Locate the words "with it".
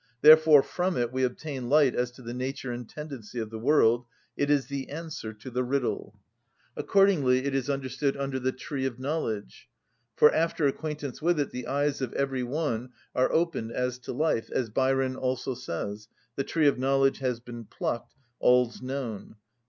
11.21-11.51